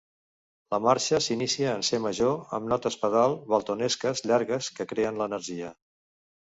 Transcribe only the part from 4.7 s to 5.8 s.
que creen l'energia.